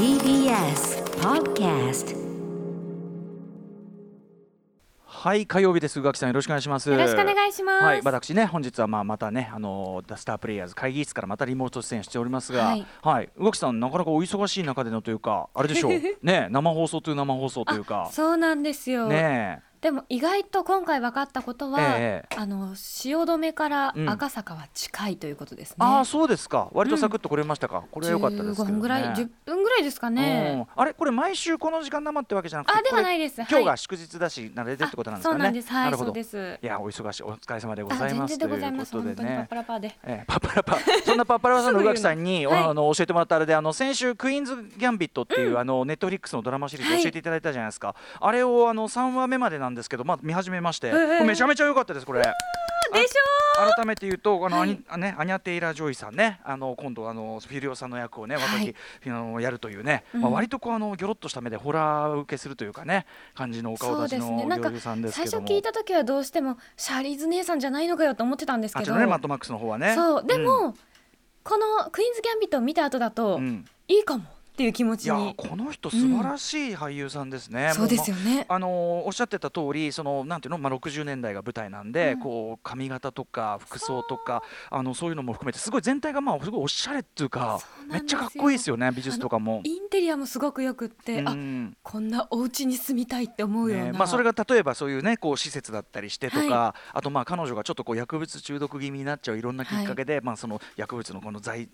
[0.00, 2.16] TBS Podcast
[5.04, 6.00] はい火曜日です。
[6.00, 6.88] 宇垣さんよろしくお願いします。
[6.88, 7.84] よろしくお願いします。
[7.84, 12.86] はい私ね本日はまあまたねあのースタープレイヤーズ会議室からまたリモート出演しておりますがはい。
[13.02, 13.28] はい。
[13.36, 15.92] 宇垣さんなかなかお忙しい中でのというかあれでしょう。
[16.24, 18.08] ね生放送という生放送というか。
[18.10, 19.06] そうなんですよ。
[19.06, 24.08] ねでも意外と今回分かったことは、ええあの汐留からうん。
[24.10, 25.76] 赤坂は近いということですね。
[25.78, 26.68] ああそうですか。
[26.72, 30.66] 割とサクッと来れましたか、これは良かったですね、15分ぐらい、10分ぐらいですかね。
[30.76, 33.36] うんあれこれ毎週この時間生ってわけじゃなくてあではないです。
[33.36, 35.38] 今日がはい祝日だし慣れてってことなんですかね。
[35.38, 35.72] そうなんです。
[35.72, 36.08] はい、なるほど。
[36.08, 36.58] そうです。
[36.62, 37.22] いやお忙しい。
[37.22, 38.92] お疲れ様でごあざいます全然でございます。
[38.92, 39.46] ということでね。
[39.48, 39.96] パラパーで。
[40.04, 50.92] えー、パッパラパそんなパッパラパさんの宇垣さんに、あの教えてもらったあれであの先週クイーンズ・ギャンビットっていう、あのネットフリックスのドラマシリーズ教えていただいたじゃないですか、あれをあの3話目までなんですけどまあ見始めまして、
[51.24, 52.22] めちゃめちゃ良かったですこれ。
[52.92, 54.70] でしょ改めて言うとあの、はい。
[54.70, 56.40] アニあねアニャ・テイラー・ジョイさんね。
[56.44, 58.74] あの今度あのフュリオサの役をね若き、はい
[59.06, 60.20] あのやるというね、うん。
[60.22, 65.46] まあ、割とこうあのギョロッとした目でホラー受けするというかね感じのお顔立ちの女優さんですけども。
[65.46, 68.94] 初聞いた時はどうしてもシャーリーズ姉さんじゃないのかよと思ってたんですけど。
[68.96, 69.94] ねマッドマックスの方はね。
[69.94, 70.26] そう。
[70.26, 70.74] でも、ん。
[71.44, 73.64] このクイーンズギャンビットを見た後だと、うん。
[73.88, 74.24] いいかも
[74.60, 75.34] っていう気持いやちに。
[75.36, 78.44] この人素晴らしい俳優さんですね、そうですよね。
[78.48, 78.70] あのー
[79.06, 82.20] おっしゃってた通りそのなんていうの、まあ、60年代が舞台なんで、うん。
[82.20, 89.62] こう髪型とか服装とかあのそういうのも含めてすごい全体がまあすごいおしゃれっていうかめっちゃかっこいいですよね美術とかも。
[89.64, 91.76] インテリアもすごくよくって、あうん。
[91.82, 101.68] こんなお家に住みたいって思うような、ねまあ、それが例えばそういうねこう施設だったりしてとか、はあとまあ彼女がちょっとこう薬物中毒気味になっちゃういろんなきっかけで、まあ、その薬物のこの剤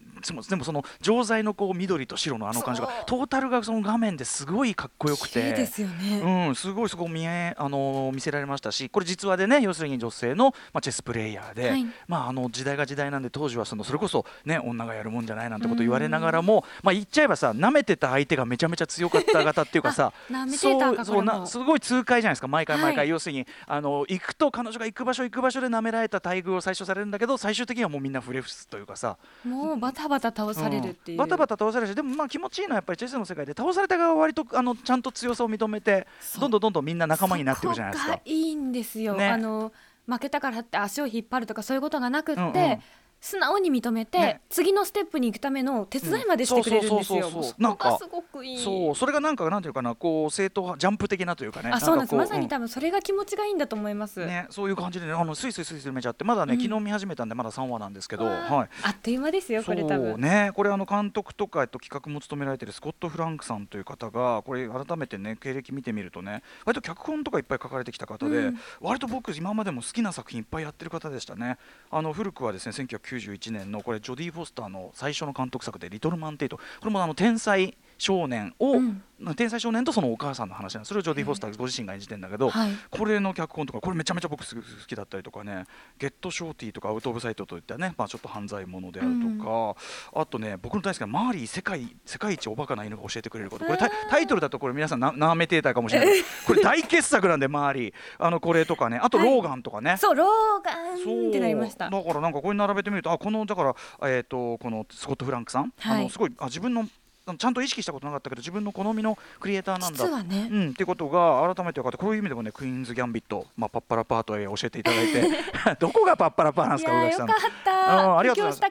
[0.49, 2.76] でもその錠剤のこう緑と白のあの感じ
[3.07, 5.67] トータルがその画面ですごいかっこよく綺麗でて。
[5.67, 11.87] すよね、うん、すごいそこ見え、あのー見せられましたしこれ実話でね要するに女性の、まあ、チェスプレイヤーで、はい。
[12.09, 20.13] まあ、あの時代が時代なんで当時はそのそれこそ、ね、女がやるもんじゃないなんてこと言われながらも、まあ、言っちゃえばさ舐めてた相手がめちゃめちゃ強かった方っていうかさ
[20.57, 23.09] そうそうなすごい痛快じゃないですか毎回毎回、はい。
[23.09, 29.17] 要するにあの行くと彼女が行く場所行く場所で舐められた待遇を最初されるんだけど最終的にはもうみんなフレフスというかさ。
[29.45, 36.07] もうバタバタ倒されるっていう、んバタバタ倒されるしでもまあ気持ちいいのはやっぱりチェスの世界で倒された側は割とあのちゃんと強さを認めて
[36.41, 38.21] どんどんどんどんみんな仲間になっていくじゃないですか。
[38.25, 39.29] いいんですよ、ね。
[39.29, 39.73] あの
[40.07, 42.83] 負けたからって足を引っ張るとかそういうことがなくって、うんうん
[43.27, 44.41] 素直に認めて、ね。
[44.49, 47.27] 次のステップに行くための手伝いまでしてくれるんですよ。
[47.27, 48.59] うんそうそうそうそうそこがすごくいい。
[48.59, 51.71] そうそれがなんかなんていうかなこう正統派ジャンプ的なというかね。
[51.73, 52.15] あ、そうなんです。
[52.15, 54.25] まさに多分それが気持ちがいいんだと思います。
[54.25, 56.23] ね、そういう感じでねあのスイスイスイスイ見ちゃって。
[56.23, 60.21] まだね、うん昨日見始めたんでまだ3話なんですけど、はい、あっという間ですよ、これ多そう分。
[60.21, 60.51] ね。
[60.55, 68.61] これあの監督とか、えっと、企画も務められてるスコット・フランクさんという方がこれ改めてね経歴見てみるとね割と脚本とかいっぱい書かれてきた方で、うん。
[68.81, 71.59] 割と僕今までも好きな作品いっぱいやってる方でしたね。
[71.91, 72.73] あの古くはですね
[73.17, 79.03] 1991年のこれジョディ・フォスターの最初の監督作で「リトル・マン・テイト」これもあの天才少年を、うん。
[79.35, 82.71] 天才少年とそのお母さんの話なんそれをジョディ・フォスターご自身が演じてんだけど、はい。
[82.91, 85.65] これの脚本とかこれめちゃめちゃ僕好きだったりとかね
[85.99, 89.75] 「ゲット・ショーティー」とか「アウト・オブ・サイト」といったね、まあ、ちょっと犯罪ものであるとか、
[90.21, 93.65] あとね僕の大好きなマーリー世界世界一おバカな犬が教えてくれること。
[93.65, 96.23] これタイトルだとこれ皆さんなナーメテーターかもしれない。
[96.47, 97.95] これ大傑作なんでマーリー。
[98.19, 99.27] あのこれとかねあとはい。
[99.27, 99.97] ローガンとかね。
[99.97, 101.89] そう、ローガンってなりました。
[101.89, 106.01] だからなんかこれ並べてみるとあこのだから、えー、とこのスコット・フランクさん、はい。
[106.01, 106.87] あのすごいあ自分の
[107.35, 109.99] ちゃんと意識したことなかったけど自分の好みのクリエイターなんだ。
[109.99, 115.29] 実はね、うん、っていうことが改めて分かってこういう意味でもねクイーンズ・ギャンビット、まあ、パッパラパートへ教えていただいて
[115.81, 117.31] どこがパッパラパーなんですか宇垣さん。
[117.31, 118.19] あ。
[118.19, 118.71] ありがとうござい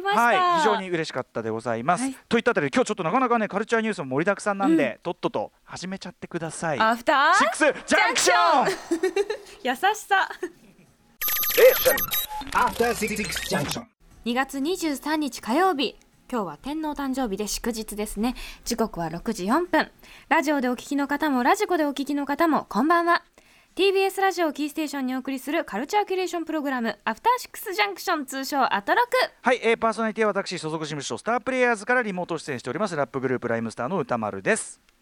[0.00, 0.18] ます。
[0.18, 2.16] はい非常に嬉しかったでございます、はい。
[2.28, 6.80] といったあたりで今日ちょっとなかなかねカルチャーニュースも盛りだくさんなんで、とっとと始めちゃってください。
[6.80, 8.68] アフターシックスジャンクション!
[9.64, 10.28] 優しさ。
[12.52, 13.16] After Six
[13.48, 13.84] Junction.
[14.24, 15.96] 2月23日火曜日
[16.30, 18.34] 今日は天皇誕生日で祝日ですね。
[18.64, 19.90] 時刻は6時4分。
[20.28, 23.24] ラジオでお聞きの方もラジコでお聞きの方もこんばんは。
[23.76, 29.10] TBS ラジオキーステーションにお送りするカルチャーキュレーションプログラムアフターシックスジャンクション通称アトロク。
[29.42, 34.93] はい、えー、パーソナリティは私所属事務所スタープレイヤーズからリモート出演しておりますラップグループライムスターの歌丸です。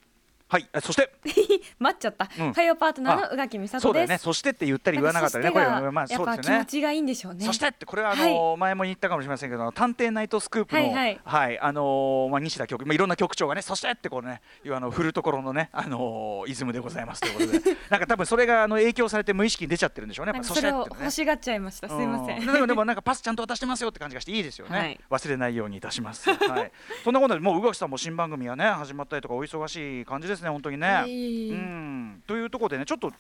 [0.52, 1.10] はいあそして。
[1.80, 2.52] 待っちゃった、うん。
[2.52, 4.08] 火曜パートナーの宇垣美里です。
[4.10, 4.18] ね。
[4.18, 5.50] そしてって言ったり言わなかったりね。
[5.50, 6.58] これまあそうですよね。
[6.58, 7.46] 持ちがいいんでしょうね。
[7.46, 11.58] そしてってこれはあのー前も言ったかもしれませんけど探偵ナイトスクープのはいはい。
[11.58, 17.76] あのーまあ西田局まあいろんな局長がねそしてってこうねいうあの振るところのねあのーイズムでございますということで。
[17.88, 21.88] なんか多分それがあの影響されて無意識に出ちゃってるんでしょうねそれを欲しがっちゃいました。
[21.88, 22.42] すいません。
[22.46, 25.00] うでもでもなんかパスちゃんと渡してますよって感じがしていいですよね、はい。
[25.10, 26.30] 忘れないようにいたします。
[26.30, 26.72] はい。
[27.04, 31.04] そんなことでもう宇垣さんも新番組がね始まったりとかお忙しい感じですね本当にね。
[31.06, 32.22] いえいえうん。
[32.26, 33.12] というところでねちょっと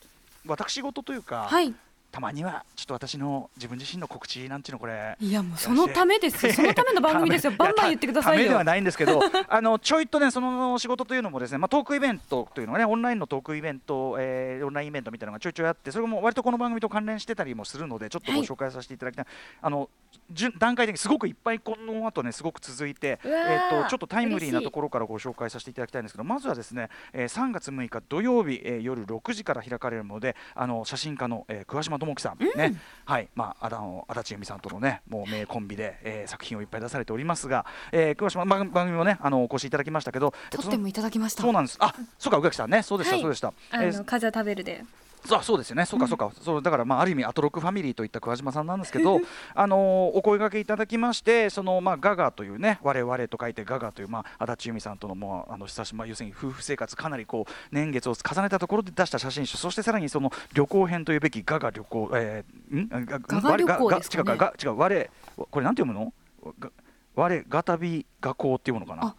[0.46, 1.74] 私事というか、はい
[2.12, 5.16] たまにはちょっと私の自分自身の告知なんていうのこれ。
[5.18, 6.46] いやもうそのためです。
[6.46, 7.52] よそのための番組ですよ。
[7.56, 8.40] バンバン言ってくださいよ。
[8.40, 19.26] ためではないんですけど あのちょいとねその仕事というのもですね、まあ、トークイベントというのがねオンラインのトークイベント、えーオンラインイベントみたいなのがちょいちょいあってそれも割とこの番組と関連してたりもするのでちょっとご紹介させていただきたい、
[19.62, 19.88] あの
[20.30, 32.74] 順段階的にすごくいっぱいこの後ねすごく続いて、えー、とちょっとタイムリーなところからご紹介させていただきたいんですけどまずはですね、えー3月6日土曜日、えー夜6時から開かれるのであの写真家の、えー桑島智樹さん、ね。
[33.04, 33.28] はい。
[33.34, 41.42] まあ、あだの足立由美さんとのねもう名コンビで、えー作品をいっぱい出されておりますが、えー桑島番番組もねあのお越しいただきましたけど、と撮ってもいただきました。
[41.42, 41.76] そうなんです。
[41.80, 42.82] あそうか宇垣さんね。
[42.82, 43.22] そうでした、はい。
[43.22, 44.84] そうでした、あえーの風食べるで
[45.24, 49.20] そうそうですよね、そうかそうか、そうだからまあある意味アトロックファミリーといった桑島さんなんですけど、
[49.54, 63.06] あのーお声掛けいただきまして、そのまあガガというね、我々と書いてガガというまあ足立由美さんとのもうあの久しぶり、まあ要するに夫婦生活かなりこう年月を重ねたところで出した写真集、そしてさらにその旅行編というべきガガ旅行、えー、ん？
[63.06, 64.32] がガガ旅行ですかね。
[64.32, 65.10] 違う違う我
[65.50, 66.12] これなんて読むの？
[66.58, 66.70] が
[67.14, 69.06] 我ガタビ画工っていうものかな？
[69.08, 69.14] あ。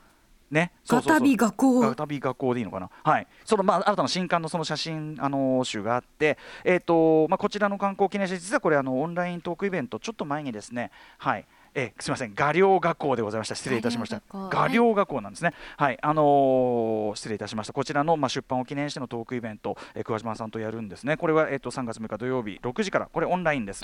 [0.54, 15.22] ね、ガタビ画工ガタビ学校でいいのかな、はい、そのまあ新たな新刊のその写真あの集があって、えーとまあ、こちらの観光記念誌、実はこれあのオンライントークイベント、ちょっと前にですね、はいえーすみません、画寮学校でございました、失礼いたしました、画寮学校。
[15.22, 23.82] なんですね、はい、あのー失礼いたしました、こちらのまあ出版を記念してのトークイベント、えー桑島さんとやるんですね、これはえーと3月6日土曜日6時から、これオンラインです。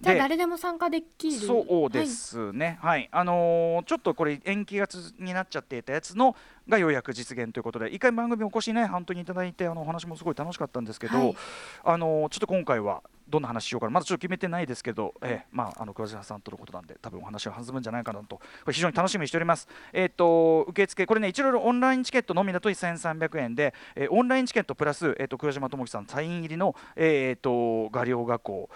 [0.00, 1.46] じゃ誰でも参加できる。
[1.46, 6.36] そうですね、はい、あのーちょっとこれ延期がつになっちゃっていたやつの
[6.68, 11.36] がようやく実現ということで、一回番組お越しね、本当にいただいて、あのお話もすごい楽しかったんですけど、はい
[11.84, 19.68] あのーちょっと今回はどんな話しようかな、まだちょっと決めてないですけど、ええまあ、あの桑島さんとのことなんで、多分お話は弾むんじゃないかなと、これ非常に楽しみにしております。
[19.92, 28.70] えっ、と受付、これね、一応オンラインチケットのみだと1300円で、えーオンラインチケットプラス、えっ、と桑島智樹さんサイン入りの、えっ、と画寮学校。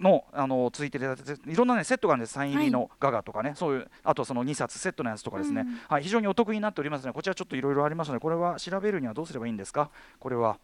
[0.00, 1.16] のあのついてる
[1.46, 2.32] いろんなねセットがあるんです。
[2.32, 5.80] サイン入りのガガとかね、そういうあとその2冊セットのやつとかですね、うん。
[5.88, 9.90] はい非常にお得になっておりますのでこちらちょっといろいろありますのでこれは調べるにはどうすればいいんですか？
[10.18, 10.58] これは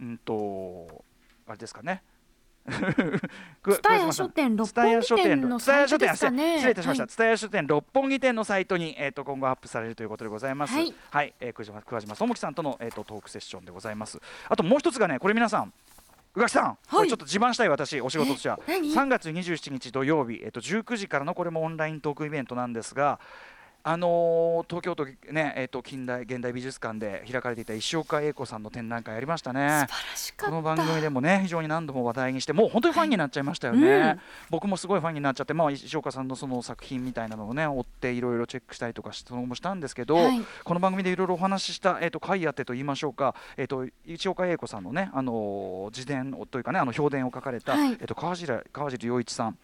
[0.00, 1.04] うんと
[1.48, 2.02] あれですかね？
[2.66, 6.56] ツタヤ書店六本木店のサイトですかね。
[6.56, 7.02] 失礼いたしました。
[7.04, 7.08] はい。
[7.08, 10.74] ツタヤ書店六本木店のサイトにえっ、と今後アップされるということでございます。
[10.74, 10.80] は
[11.22, 14.20] い、えー、桑島桑島智樹さんとのえっ、とトークセッションでございます。
[14.48, 15.72] あともう一つがねこれ皆さん。
[16.36, 18.60] 宇垣さん、これちょっと自慢したい私お仕事としては。
[18.68, 23.18] え何？3月27日土曜日、えっと、19時からのこれもオンライントークイベントなんですが、
[23.88, 29.86] あのー東京都、ねえっと近代現代美術館で開かれていた石岡英子さんの展覧会ありましたね。
[29.88, 30.50] 素晴らしかった。
[30.50, 34.20] この番組でもね非常に何度も話題にしてもう本当にファンになっちゃいましたよね、うん。
[34.50, 40.40] 僕もすごいファンになっちゃって、まあ、石岡さんのその作品みたいなのをね追っていろいろチェックしたりとかしもしたんですけど、はい。
[40.64, 47.92] この番組でいろいろお話しした、えー、と回当てと言いましょうか、えー、と石岡英子さんのね、あのー自伝をというかねあの評伝を書かれた、はい。
[47.92, 49.56] えー、と川尻川尻洋一さん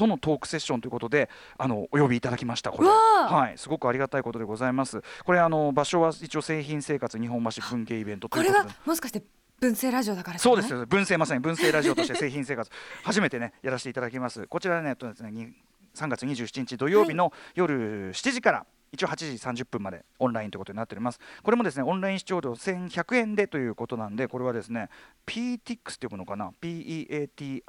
[0.00, 2.88] とのトークセッションということであのお呼びいただきましたこれ。
[2.88, 3.58] はい。
[3.58, 5.02] すごくありがたいことでございます。
[5.24, 8.70] これあの場所は一応製品生活日本橋文系イベントとこれいうことで。
[8.70, 9.22] はもしかして
[9.60, 10.86] 文政ラジオだからそうですよ。
[10.86, 12.70] 文政まさに文政ラジオとして製品生活
[13.04, 14.46] 初めてねやらせていただきます。
[14.46, 15.52] こちらねとですねに
[15.94, 19.16] 3月27日土曜日の夜7時から一応8
[19.52, 21.20] 時30分までオンラインということになっております。
[21.42, 24.88] これもですねオンライン視聴料1100円でということなんでこれはですね
[25.26, 27.62] PTX っていうのかな？PEATIX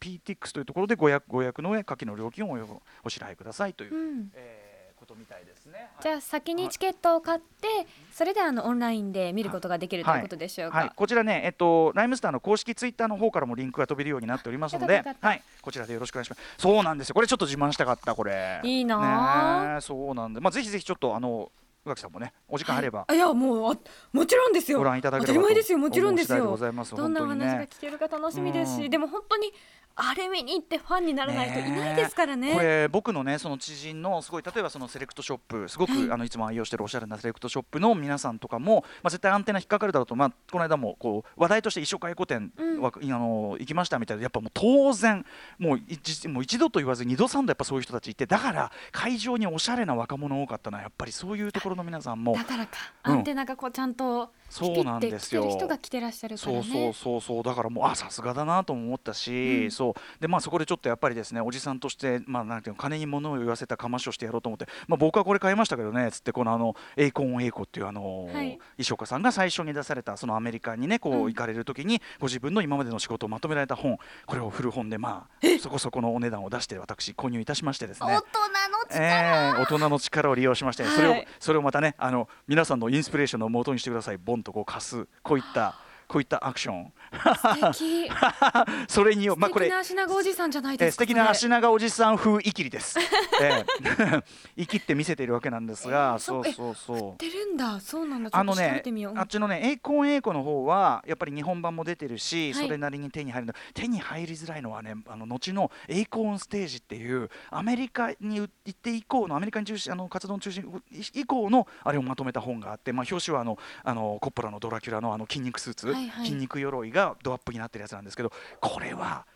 [0.00, 4.30] PTX というところでご予約の上下記の料金をおお支払いくださいという、うん。
[4.34, 4.65] えー
[5.06, 5.88] ことみたいですね。
[6.00, 7.68] じゃあ先にチケットを買って
[8.12, 16.42] それであのオンラインで見ることができるということでしょうか、はい、こちらね、えっと、ライムスターの公式ツイッターの方からもリンクが飛べるようになっておりますのではい、こちらでよろしくお願いします。
[16.58, 18.60] そうなんですよ、これちょっと自慢したかった、これ。
[18.64, 19.68] いいなあ。
[19.72, 21.50] ねえそうなんで、まあ、ぜひぜひちょっと、あの、
[21.86, 23.04] 宇垣さんもね、お時間あれば。
[23.06, 23.78] あいやもうあ
[24.12, 24.78] もちろんですよ。
[24.78, 26.46] ご覧いただけ当ればとたり前ですよもちろんですよ。
[26.46, 28.90] ございますどんなお話が聞けるか楽しみですし、うん。
[28.90, 29.52] でも本当に
[29.98, 32.54] あれ見に行ってファンにならないといないですからね。
[32.54, 42.80] これ僕のねその知人のすごい例えばそのセレクトショップすごく、はいあのいつも愛用してるおしゃれなセレクトショップの皆さんとかも、まあ、絶対アンテナ引っかかるだろうと、まあ、この間もこう話題として一生回顧店うん。
[42.82, 45.24] は、あの行きましたみたいでやっぱもう当然
[45.58, 48.26] もう一もう一度と言わず二度三度やっぱそういう人たちいて。
[48.26, 52.34] だから会場におしゃれな若者多かったのはやっぱりそういうところの皆さんも。
[52.34, 52.72] だからか、
[53.04, 53.12] うん。
[53.12, 55.48] アンテナがこうちゃんとそうなんですよ。
[55.50, 57.42] 人が来てらっしゃるねそうそうそうそう。
[57.42, 59.70] だからもうあさすがだなとも思ったし、うん。
[59.70, 60.20] そう。
[60.20, 68.58] でまあそこでちょっとやっぱりですねおじさんとしてまあなんていうの金に物を言わせたかましをしてやろうと思ってまあ僕はこれ買いましたけどねつってこのあのエイコンエイコっていうあの、はい。
[68.78, 71.26] 石岡さんが最初に出されたそのアメリカにねこううん。
[71.26, 78.14] 行かれる時にご自分の今までの仕事をまとめられた本これを古本でまあそこそこのお値段を出して私購入いたしましてですね。
[78.14, 78.38] 大人
[78.70, 85.74] の力、えー大人の力を利用しまして、それをはいそれをまたねあの皆さんのインスピレーションの元にしてくださいンとこう貸すこういった
[86.08, 86.92] こういったアクション。
[88.88, 89.66] それによまあこれ。
[89.66, 92.98] 素敵な足長おじさんじゃないえーですか素敵な足長おじさん風イキリです。
[93.40, 94.22] えー、
[94.56, 97.14] イキって見せているわけなんですが、えーそうそそうそう。
[97.18, 97.80] 出るんだ。
[97.80, 98.30] そうなんだ。
[98.32, 98.82] あのね
[99.16, 102.64] あっちのね、エイコンエイコの方はやっぱり日本版も出てるし、はい。
[102.64, 103.54] それなりに手に入るの。
[103.74, 110.82] 手に入りづらいのはねあの後のエイコンステージっていうアメリカに行って以降のアメリカに中心あの活動の中心
[111.14, 116.26] 以降のあれをまとめた本があって、まあ、表紙はあのあのコッポラのドラキュラのあの筋肉スーツ、はいはい。
[116.26, 119.26] 筋肉鎧がドアップになってるやつなんですけどこれは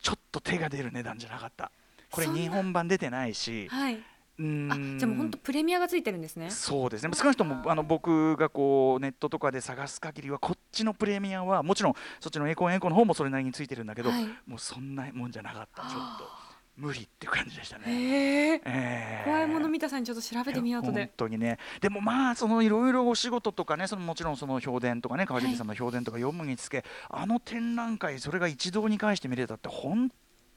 [0.00, 1.70] ちょっと手が出る値段じゃなかった。
[2.10, 6.50] これ日本版出てないし、はい、うーあんじゃあもう本当プレミアがついてるんですね。
[6.50, 7.10] そうですね。
[7.14, 14.26] 少なくともあの僕がこうネットとかで探す限りはこっちのプレミアはもちろんそっちのエコンエコの方もそれなりについてるんだけど、はい。
[14.46, 15.82] もうそんなもんじゃなかった。
[15.82, 16.37] ちょっと
[16.78, 17.84] 無理っていう感じでしたね。
[17.86, 19.24] へええー。
[19.24, 21.58] 怖いもの見たさんにちょっと調べてみようと本で当にね。
[21.80, 30.10] でもまあそのいろいろお仕事とかねそのもちろんその評伝とかね川尻さんの評伝とか読むにつけ、あの展覧会それが一堂に会して見れたって本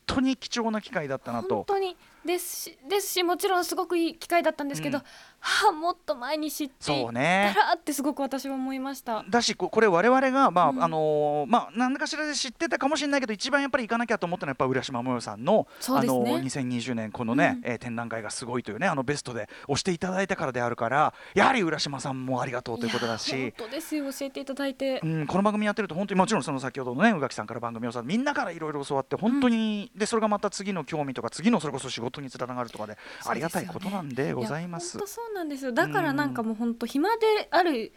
[0.05, 1.63] 当に貴重な機会だったな本と。
[1.69, 1.97] 当に。
[2.23, 5.03] ですしですしもちろんすごくいい機会だったんですけど、うん
[5.43, 9.25] はあもっと前に知っていそうねたらってすごく私は思いました。
[9.27, 10.83] だしここれ我々がまあ、うん。
[10.83, 16.07] あのーまあ何かしらで知ってたかもしれないけど一番やっぱり行かなきゃと思ったのはやっぱ浦島もよさんの、ね。
[16.07, 17.71] のー2020年このね、うん。
[17.71, 23.31] えー展覧会がすごいというねあのベストで押していただいたからであるからやはり浦島さんもありがとうということだし。
[23.31, 23.67] 本。
[23.67, 34.97] 当ですよ教えていただいて、うん、この番組やってると本当にもちろんその先ほどのね宇垣さんから番組をさみんなからいろいろ教わって本当に、でそれがまた次の興味とか次のそれこそ仕事につながるとかでありがたいことなんでございます。
[34.97, 35.71] や本当そうなんですよ。
[35.71, 37.93] だからなんかもう本当暇である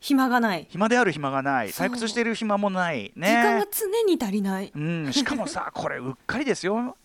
[0.00, 1.72] 暇がない、暇である暇がない。
[1.72, 1.88] そう。
[1.88, 3.12] 退屈している暇もない。
[3.16, 3.28] ね。
[3.28, 4.72] 時間が常に足りない。
[4.74, 6.96] うん、しかもさ これうっかりですよ。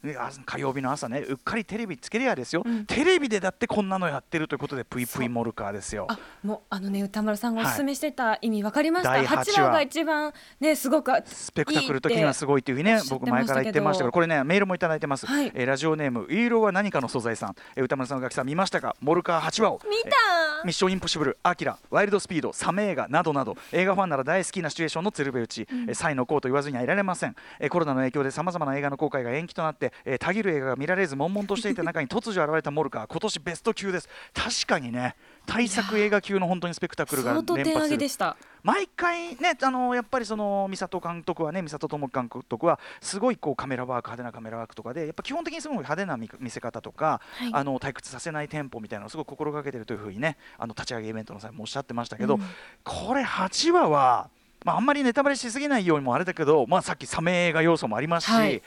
[0.46, 1.20] 火曜日の朝ね。
[1.22, 2.86] うっかりテレビつけりゃですよ、うん。
[2.86, 6.08] テレビでだってこんなのやってるということでぷいぷいモルカーですよ。
[6.10, 9.46] あもうあのね歌丸さんがおすすめしてた意味わかりました、第八話。
[9.46, 14.12] 八話が一番ねすごくスペクタクル時にはすごいというふうにねいいって僕前から言ってましたけど。
[14.12, 15.52] これねメールもいただいてます、はい。
[15.56, 18.96] えーラジオネーム「イーローは何かの素材さん」えー歌丸さんの楽器さん見ましたか？
[19.02, 19.82] モルカー8話を。
[19.90, 34.10] 見たミッションインポッシブル、アキラ、ワイルドスピード、サメ映画などなど映画ファンなら大好きなシチュエーションの鶴瓶打ち、えーサイのこうと言わずにはいられません、えーコロナの影響でさまざまな映画の公開が延期となって、えーたぎる映画が見られず悶々としていた中に突如現れたモルカー今年ベスト級です。
[34.34, 37.90] 確かにね大作映画級の本当にスペクタクルが連発する。
[37.90, 38.38] げでした。
[38.64, 47.50] 毎回ねあのやっぱりその美里監督はね美里智監督はすごいこうカメラワーク派手なカメラワークとかでやっぱ基本的にすごい派手な見見せ方とか、はい。
[47.52, 52.42] あの退屈させないテンポみたいなのをすごい心がけてるというふうにねあの立ち上げイベントの際もおっしゃってましたけど、うん。
[52.84, 54.30] これ8話は、
[54.64, 58.62] まあ、あんまりネタバレしすぎないようにもあれだけど、まあ、さっきサメ映画要素もありますし、はい。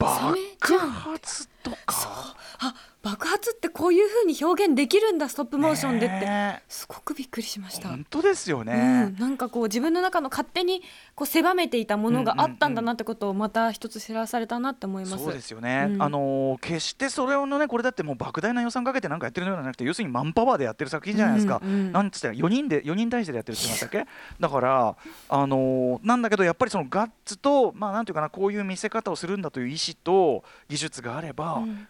[0.00, 2.36] サ爆発とか。
[2.60, 7.88] あ爆発ってこういう風に表現できるんだストップモーションでって、ねすごくびっくりしました。
[7.88, 9.12] 本当ですよね。
[9.12, 10.82] うん、なんかこう自分の中の勝手に
[11.14, 15.22] こう狭めていたものがあったんだなってことをまた一つ知らされたなって思います。
[15.22, 16.02] そうですよね、うん。
[16.02, 24.06] あのー決してそれをねこれだってもう莫大な予算かけてなんかやってるのではなくて要するにマンパワーでやってる作品じゃないですか、うんうんなんつったら4人で4人体制でやってるって言いましたっけ
[24.40, 24.96] だから
[25.28, 31.88] あのーなんだけどやっぱりそのガッツとまあなんていうかなこういう見せ方をするんだという意思と技術があれば、うん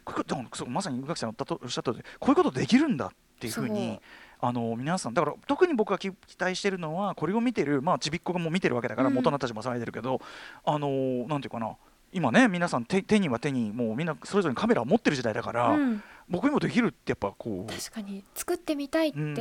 [0.58, 4.00] そうまさに宇垣さんがおっしゃったとおりこういうことできるんだっていうふうに
[4.40, 9.18] あの皆さんだから特に僕が期待してるのはこれを見てるまあちびっ子がもう見てるわけだから、うん。
[9.18, 10.20] 大人たちも騒いでるけど
[10.64, 11.76] あのなんていうかな
[12.12, 16.02] 今ね皆さん手手には手にもうみんなそれぞれにカメラを持ってる時代だから、うん。
[16.28, 17.72] 僕にもできるってやっぱこう。
[17.72, 19.34] 確かに作ってみたいって、うん。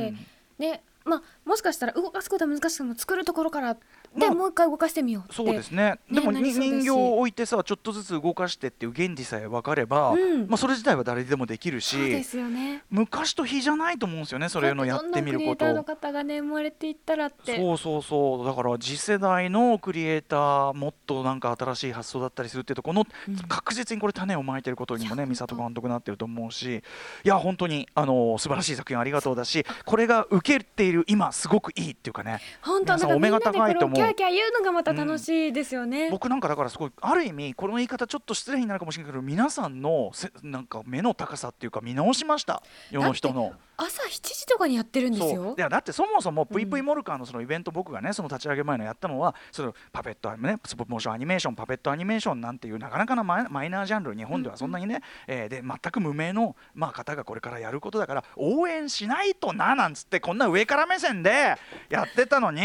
[0.58, 3.76] ねまあもしかしたら動かすことは難しくても作るところから
[4.18, 5.34] で、まあもう一回動かしてみようって。
[5.34, 5.98] そうですね。
[6.10, 10.46] でも、人形を置いてさちょっとずつ動かしてっていう原理さえ分かれば、うん。
[10.48, 12.82] まあ、それ自体は誰でもできるそうでしすよね。
[12.90, 15.64] 昔と比じゃないと思うんですよねそれのやってみること。
[15.64, 17.56] どんどんクリエイターの方がね生まれていったらって。
[17.56, 18.46] そうそうそう。
[18.46, 23.36] だから次世代のクリエイターもっとなんか新しい発想だったりするっていうところの、うん。
[23.48, 26.82] 確実にこれ種をまいてることにもね美里監督なってると思うし。
[27.24, 32.40] いや本当にあの素晴らしい作品ありがとうだしこれが受けている今すごくいいっていうかね。
[32.62, 34.02] 本当皆さんお目が高いと思う。
[34.02, 42.62] をキャーキャー言うのがまた楽しいですよね、僕なんかだからすごいある意味この言い方ちょっと失礼になるかもしれないけど皆さんのせなんか目の高さっていうか見直しました？
[42.90, 43.52] 世の人の。
[43.80, 45.54] 朝7時とかにやってるんですよ。
[45.56, 61.54] いやだってそもそもうん VV モルカーのそのイベント僕がねその立ち上げ前のやったのはそのパペットアニメねスポモーションアニメーションパペットアニメーションなんていうなかなかなマイナージャンル日本ではそんなにね、えーで全く無名の、まあ、方がこれからやることだから応援しないとななんつってこんな上から目線で
[61.88, 62.60] やってたのに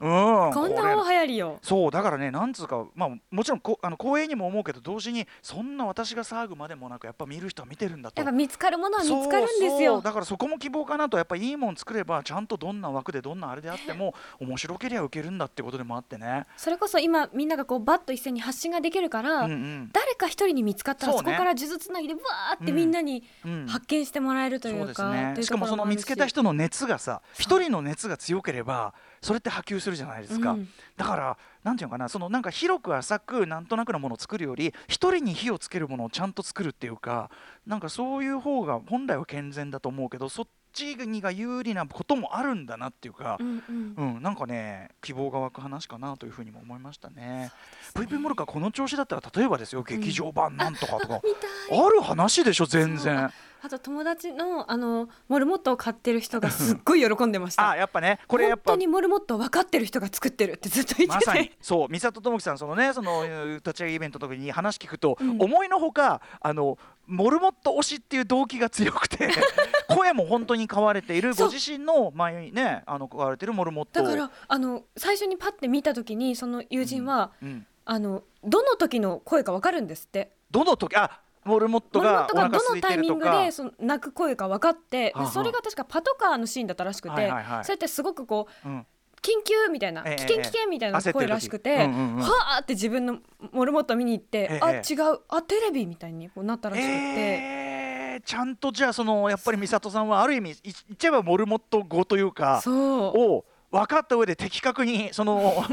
[0.00, 0.52] うん。
[0.52, 1.58] こんな大流行りよ。
[1.62, 8.20] そうだからねなんつうかまあもちろんこあの光栄にも思うけど同時にそんな私が騒ぐまでもなくやっぱ見る人は見てるんだと。
[8.20, 10.00] やっぱ見つかるものは見つかるんですよ。
[10.00, 16.44] だからそこも希望かなとやっぱいいもん作ればちゃんとどんな枠でどんなあれであっても面白けりゃ受けるんだってことでもあってね。
[16.56, 19.90] それこそ今みんながこうバッと一斉に発信ができるから、うんうん。
[19.92, 30.68] 誰か一人に見つかったらそこから数珠つなぎでわーってみんなにうん発見してもらえるといそうですうか、ねしかもその見つけた人の熱がさ一人の熱が強ければそれって波及するじゃないですか、うん。
[30.98, 37.30] だからなんていうのかなそのなんか広く浅くなんとなくのものを作るより一人に火をつけるものをちゃんと作るっていうか
[37.66, 43.94] なんかそういう方が本来は健全だと思うけどそっちにが有利なこともあるんだなっていうかう、んうん。
[44.16, 47.50] うん、なんかね希望が湧く話かなというふうにも思いましたね。
[47.94, 53.32] VP モルカこの調子だったら例えばですよ劇場版なんとかとか、ある話でしょ全然。
[53.64, 57.70] あと友達のあのモルモットを買ってる人がすっごい喜んでました。
[57.72, 58.18] あやっぱね。
[58.28, 61.88] これやっぱ本当にモルモット分かってる人が作ってるってずっと言ってて、まさにそう。
[61.88, 65.38] 三里智樹さんそのねその立ち上げイベントの時に話聞くと、うん。
[65.40, 69.30] 思いのほかあのモルモット推しっていう動機が強くて
[69.88, 71.34] 声も本当に買われている。
[71.34, 80.36] ご自身の前にねあの買われてるモルモットだからあの最初にパッて見た時にその友人は、うん、あのどの時の声か分かるんですって。
[80.50, 87.64] どの時あモルモットがどのタイミングでその泣く声か分かってそれが確かパトカーのシーンだったらしくて、はいはいはい。
[87.64, 88.86] それってすごくこううん。
[89.22, 92.20] 緊急みたいな、ええ危険危険みたいな声らしくて、てうんうんうん。
[92.20, 93.20] はあって自分の
[93.52, 95.20] モルモット見に行って、ええあ違う。
[95.28, 105.64] あテレビみたいにこうなったらしくて、えー、ちゃんとじゃあそのやっぱり美里さんはある意味い言っちゃえばモルモット語というかを分かった上で的確にその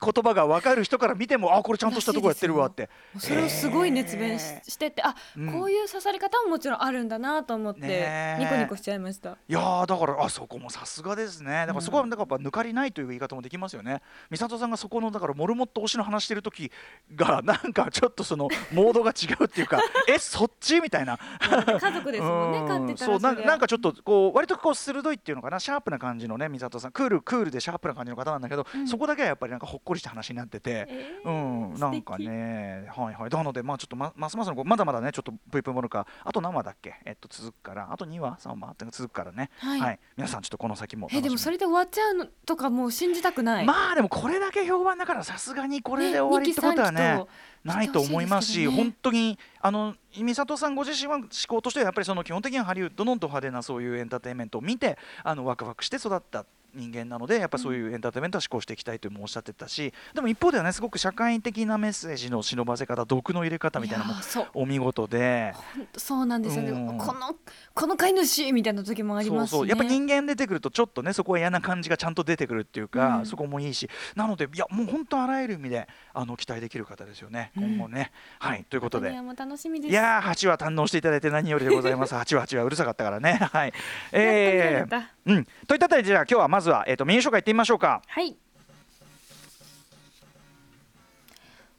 [0.00, 2.88] 言葉が分かる人から見てもあこれちゃんとしたとこやってるわって。
[3.18, 5.52] それをすごい熱弁し,、えしててあ、うん。
[5.52, 9.36] こういう刺さり方ももちろんあるんだなと思って、ニコニコしちゃいました。
[9.48, 11.66] いやーだからあそこもさすがですね。
[11.66, 14.02] だからそこはだからやっぱ抜かりないという言い方もできますよね。
[14.30, 16.70] 美里さんがそこのだからモルモット推しの話してる時
[17.14, 21.18] がなんかちょっとそのモードが違うっていうか えそっちみたいな。
[21.40, 22.68] 家族ですもんねうん。
[22.68, 25.60] 飼ってたそうなんかちょっとこう割とこう鋭いっていうのかな。
[25.60, 26.92] シャープな感じのね美里さん。
[26.92, 28.88] クールクールでシャープな感じの方なんだけど、うん。
[28.88, 30.86] そこだけはやっぱりなんかほっこりした話になってて。
[30.88, 39.50] えーうん、なんかね、はいはい、なので、まあ、ちょっとま、ますますの、まだまだね、ちょっと V プモルカ、あと何話だっけ、えっと、続くから、あと2話、3話って続くからね。
[39.58, 41.08] はい皆さん、ちょっとこの先も。
[41.12, 43.66] えでもそれで終わっちゃうのとかもう信じたくない。
[43.66, 47.24] まあ、でも、これだけ評判だから、さすがにこれで終わりってことはね。
[47.64, 64.20] ないと思いますし、本当にあの美里さんご自身は思考としてはやっぱりその基本的にはハリウッドのド派手なそういうエンターテインメントを見てあのワクワクして育った人間なのでやっぱそういうエンターテインメントは思考していきたいともおっしゃってたしでも一方ではねすごく社会的なメッセージの忍ばせ方毒の入れ方みたいなのも
[64.54, 65.54] お見事で。
[65.96, 66.98] そうなんですよね、うん。
[66.98, 67.34] この
[67.74, 69.68] この飼い主みたいな時もありますし、ね、そうそう。
[69.68, 73.26] やっぱ人間出てくるとちょっとねそこは嫌な感じがちゃんと出てくるっていうか、うん。
[73.26, 73.88] そこもいいし。
[74.14, 77.64] なのでいやもう本当あらゆる意味であの期待できる方ですよね、うん。
[77.76, 78.12] 今後ね。
[78.38, 78.64] はい。
[78.68, 79.10] ということで。
[79.10, 79.90] いやもう楽しみです。
[79.90, 82.14] いやー8話堪能していただいて何よりでございます。
[82.14, 83.34] 8話8話うるさかったからね。
[83.52, 83.72] はい。
[84.12, 85.46] えー、うん。
[85.66, 88.02] といったあたりでじゃあ今日はまずは、えー、とメニュー紹介いってみましょうか。
[88.06, 88.36] はい。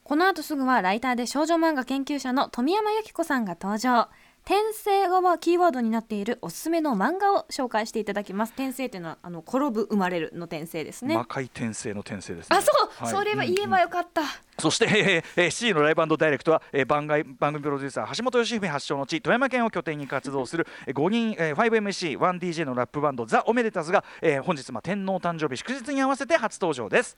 [0.03, 4.09] この後すぐはライターで少女漫画研究者の富山由紀子さんが登場。
[4.45, 8.51] 転生語はキーワードになっているおすすめの漫画を紹介していただきます。
[8.51, 11.15] 転生というのはあの転ぶ生まれるの転生ですね。
[11.15, 12.55] 魔界転生の転生ですね。
[12.55, 13.11] あそう、はい。
[13.11, 14.21] それは言えばよかった、
[14.57, 27.17] そして、えーえー、7時のライブダイレクトは、えー、番外番組プロデューサー橋本良文発祥の地富山県を拠点に活動する、えー、5人、えー、5MC1DJ のラップバンドザ・オメデタズが、えー、本日、まあ、天皇誕生日祝日に合わせて初登場です。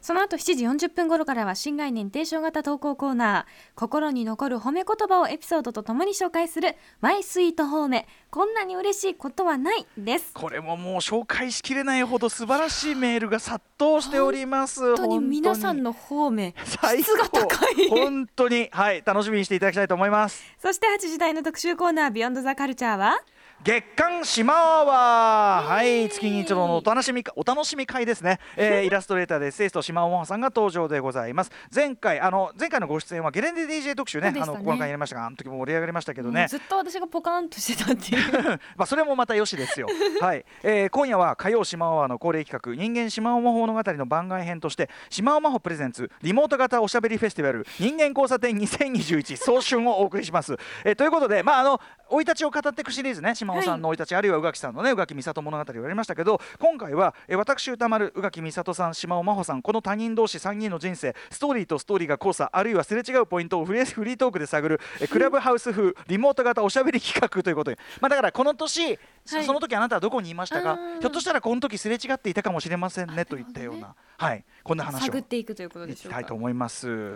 [0.00, 8.06] その後7時40分頃からは新概念提唱型投稿コーナー心に残る褒め言葉をエピソードとともに紹介するマイスイート褒め。
[8.30, 10.32] こんなに嬉しいことはないです。
[10.34, 14.80] これももう紹介しきれないほど素晴らしいメールが殺到しております。
[14.80, 17.88] 本当に皆さんの褒め最質が高い。
[17.88, 20.42] 本当にはい楽しみにしていただきたいと思います。
[20.60, 23.18] そして8時台の特集コーナービヨンドザカルチャーは
[23.64, 25.62] 月刊シマアワ。
[25.64, 31.50] ーはい月に一度のお楽しみかお楽しみ会ですね、えー、 イラストレーターでエッセイスト島尾真帆さんが登場でございます。
[31.74, 36.46] 前回あの前回のご出演はゲレンデ DJ 特集ねねあのこの回やりましたがあの時も盛り上がりましたけどね。
[36.46, 38.60] ずっと私がポカーンとしてたっていう。
[38.76, 39.86] まあそれもまたよしですよ。
[40.20, 50.54] はい、えー今夜は火曜島尾の恒例企画人間島尾魔法物語の番外編として島尾魔法プレゼンツリモート型おしゃべりフェスティバル人間交差点2021早春をお送りします。
[50.84, 70.72] えーということでまああの生い立ちを語っていくシリーズね島野さんの生い立ち、あるいは宇垣さんのね宇垣美里物語をやりましたけど今回はえ私歌丸宇垣美里さん島尾真帆さんこの他人同士3人の人生ストーリーとストーリーが交差あるいはすれ違うポイントをフリーフリートークで探るえクラブハウス風リモート型おしゃべり企画ということで、まあ、だからこの年、その時あなたはどこにいましたか？
[70.74, 74.44] うんひょっとしたらこの時すれ違っていたかもしれませんねといったような、はい。
[74.62, 75.06] こんな話を。
[75.06, 76.16] 探っていくということでしょうか。
[76.16, 77.14] たいと思います。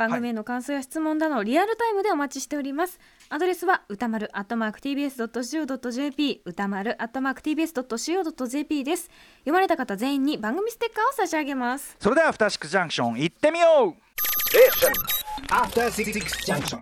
[0.00, 2.98] 番組への感想や質問などリアルタイムでお待ちしております。
[3.28, 9.10] アドレスは歌丸 @tbs.co.jp 歌丸 @tbs.co.jp です。
[9.40, 11.98] 読まれた方全員に番組ステッカーを差し上げます。
[12.00, 13.94] それではアフターシックスジャンクション行ってみよう。
[15.52, 16.14] After Six
[16.46, 16.78] Junction.